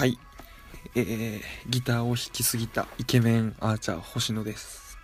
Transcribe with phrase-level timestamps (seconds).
[0.00, 0.16] はい。
[0.94, 4.96] えー、ギターを弾きすぎたイケメンアーチャー星野です。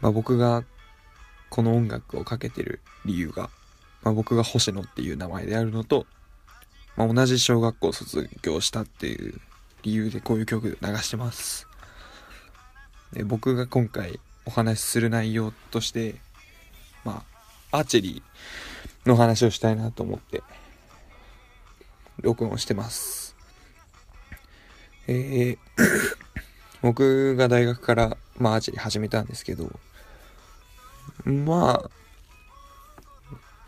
[0.00, 0.64] まあ僕が
[1.48, 3.50] この音楽をかけてる理由が、
[4.02, 6.06] まあ僕が星野っていう名前であるのと、
[6.96, 9.40] まあ同じ小学校卒業したっていう
[9.84, 11.68] 理由でこういう曲流してます。
[13.12, 16.16] で僕が今回お話しする内容として、
[17.04, 17.22] ま
[17.70, 20.42] あ、アーチェリーの話をしたいなと思って、
[22.20, 23.27] 録音してます。
[25.08, 25.58] えー
[26.80, 29.80] 僕が大学から、まあ、アーチェリー始めたんですけど、
[31.24, 31.90] まあ、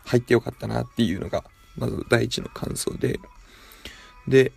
[0.05, 1.43] 入ってよかったなっていうのが、
[1.77, 3.19] まず第一の感想で、
[4.27, 4.51] で、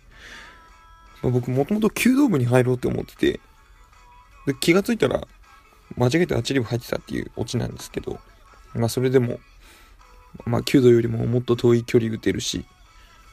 [1.21, 3.39] まあ僕もともと弓道部に入ろうと思ってて、
[4.45, 5.27] で気がついたら、
[5.97, 8.19] 間違えてアーチェリー部入ってたっていうオチなんですけど、
[8.73, 9.39] まあそれでも、
[10.45, 12.65] まあ弓道よりももっと遠い距離打てるし、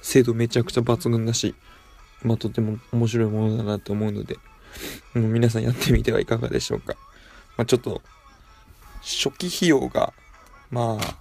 [0.00, 1.55] 精度めちゃくちゃ抜群だし、
[2.25, 4.39] まあとても面白いものだなと思うので、
[5.15, 6.95] もう皆さんやってみてはいかがでしょうか。
[7.56, 8.03] まあちょっと、
[9.03, 10.12] 初期費用が、
[10.70, 11.17] まあ、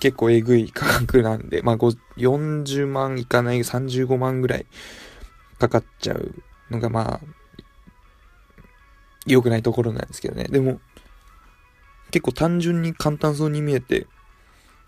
[0.00, 4.66] 結構えぐい価格なんで、まあ40万いかない35万ぐらい
[5.58, 6.34] かかっちゃう
[6.70, 7.26] のがまあ、
[9.26, 10.44] 良くないところなんですけどね。
[10.44, 10.80] でも、
[12.10, 14.06] 結構単純に簡単そうに見えて、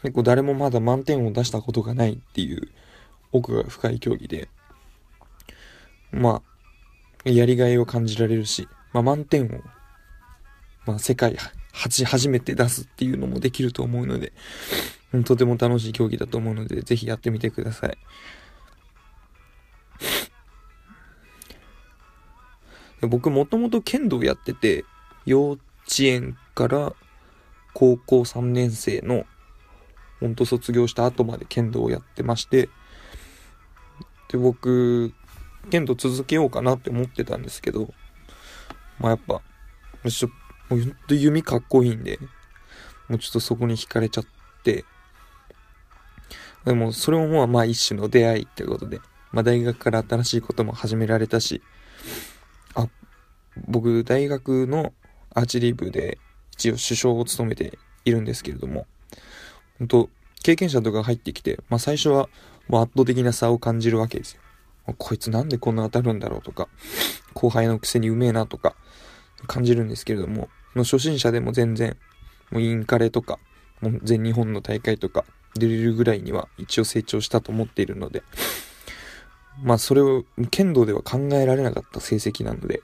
[0.03, 2.69] 結構誰もまだ満点を出したことがないっていう
[3.33, 4.49] 奥が深い競技で、
[6.15, 6.43] ま
[7.25, 9.49] あ、やりがいを感じられるし、まあ満点を、
[10.87, 11.37] まあ世界
[11.73, 14.33] 初、初めて出すっていうのもできると思うので、
[15.25, 17.99] とても楽しい競技だと思うので、ぜひやってみてください。
[23.07, 24.85] 僕もともと剣道やってて、
[25.27, 25.61] 幼稚
[26.01, 26.95] 園から
[27.75, 29.27] 高校3年生の、
[30.21, 32.69] ほんと卒業した後まで剣道をやってまして、
[34.29, 35.13] で、僕、
[35.71, 37.93] 剣道続けようかなって思ってたんですけど、
[38.99, 39.43] まあやっぱ、
[40.09, 40.29] ちょ
[40.69, 42.19] もうほんと弓かっこいいんで、
[43.09, 44.25] もうちょっとそこに惹かれちゃっ
[44.63, 44.85] て、
[46.65, 49.01] でもそれもまあまあ一種の出会いってことで、
[49.33, 51.63] まあ大学から新しいことも始められたし、
[52.75, 52.89] あ、
[53.69, 54.93] 僕大学の
[55.35, 56.19] アーチリー部で
[56.53, 58.87] 一応首相を務めているんですけれども、
[59.79, 60.11] 本当
[60.43, 62.29] 経験者とか入ってきて、まあ最初は
[62.69, 64.41] もう圧倒的な差を感じるわけですよ。
[64.93, 66.69] こいつなんでこんな当たるんだろうとか、
[67.33, 68.75] 後輩のくせにうめえなとか
[69.47, 71.97] 感じるんですけれども、もう初心者でも全然、
[72.51, 73.39] もうインカレとか、
[73.81, 75.25] もう全日本の大会とか
[75.55, 78.23] 出れるぐらいには一応成長したと思っているので、
[79.63, 82.83] まあそれを剣道では考えられなかった成績なので、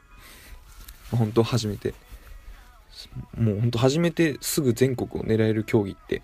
[1.10, 1.94] 本当初めて、
[3.36, 6.22] もう本当初めてすぐ全国を狙える競技って、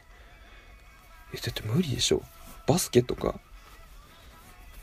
[1.35, 2.23] え、だって無理でしょ。
[2.67, 3.41] バスケとか、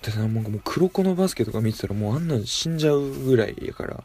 [0.04, 4.04] だってなんかもう黒子のバスケとか見てたらもうあんなの死んじゃうぐらいやから、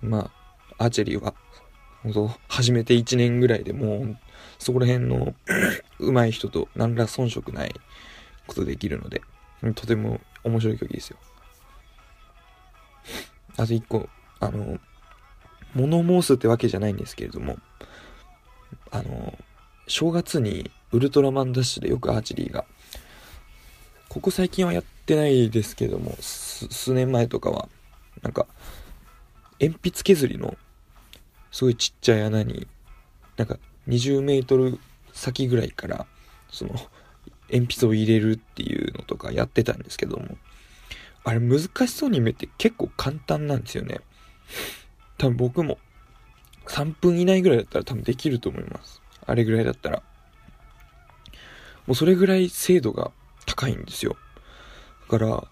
[0.00, 0.30] ま
[0.78, 1.34] あ、アーチェリーは、
[2.02, 4.16] 本当始めて1年ぐらいでもう、
[4.58, 5.34] そこら辺の
[6.00, 7.74] 上手い人と何ら遜色ない
[8.46, 9.20] ことできるので、
[9.74, 11.18] とても面白い競技ですよ。
[13.58, 14.08] あと一個、
[14.40, 14.78] あの、
[15.74, 17.58] 物申すってわけじゃないんですけれども、
[18.90, 19.38] あの、
[19.86, 22.64] 正月にウルトラマンダッシュでよくアーチェリーが、
[24.12, 27.70] ここ最近はやってないですけども、数年前とかは、
[28.20, 28.46] なんか、
[29.58, 30.54] 鉛筆削りの、
[31.50, 32.66] すごいちっちゃい穴に、
[33.38, 33.58] なんか、
[33.88, 34.78] 20メートル
[35.14, 36.06] 先ぐらいから、
[36.50, 36.74] その、
[37.50, 40.36] 鉛筆を入れるっていうのとかやってたんですけども、
[41.24, 44.00] あれ難しそうに見えて結構簡単なんですよね。
[45.16, 45.78] 多分僕も
[46.66, 49.00] 3分以内ぐらいだったら多分できると思います。
[49.24, 50.02] あれぐらいだったら。
[51.86, 53.10] もうそれぐらい精度が
[53.62, 54.16] 高いんですよ。
[55.08, 55.44] だから、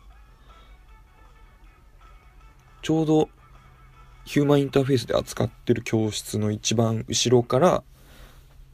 [2.82, 3.28] ちょうど
[4.24, 7.84] ヒューマンインターフェースで扱ってる教室の一番後ろから、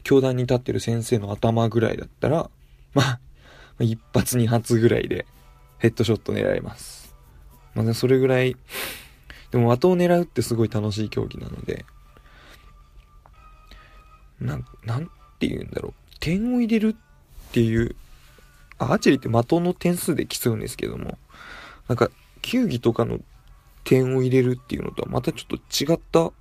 [0.05, 2.49] 教壇に立ってる先生の頭ぐらいだったら、
[2.95, 3.21] まあ、
[3.81, 5.27] 一発二発ぐらいで
[5.81, 7.15] ヘッドショット狙えます。
[7.75, 8.57] まあ、それぐらい、
[9.51, 11.85] でも的を狙うってすごい楽しい競技なので、
[14.41, 15.93] な、なんて言うんだろう。
[16.21, 17.97] 点を入れるっていう、
[18.79, 21.19] アーチェリーって的の点数で競うんですけども、
[21.89, 22.11] なんか、
[22.43, 23.21] 球技とかの
[23.85, 26.33] 点を入れるっていうのとはまたちょっと違った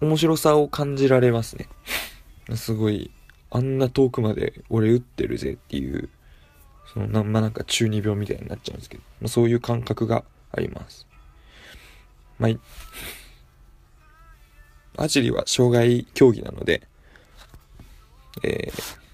[0.00, 1.68] 面白さを感じられますね。
[2.56, 3.10] すごい、
[3.50, 6.08] あんな遠くまで俺打ってるぜっていう、
[6.92, 11.06] そのな、ま、なんか中二病みたいになっちゃうんですけど、まあ、そういう感覚があります。
[12.38, 12.50] まあ、
[15.02, 16.82] アーチェリーは障害競技なので、
[18.44, 19.07] えー、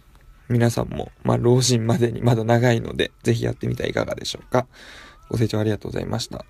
[0.48, 4.66] 皆さんも、まあ、老人までにまだ長いので、ぜひやってみてはいかがでしょうか。
[5.28, 6.44] ご清聴ありがとうございました。